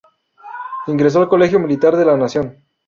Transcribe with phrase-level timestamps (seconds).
[0.87, 2.57] Ingresó en el Colegio Militar de la Nación.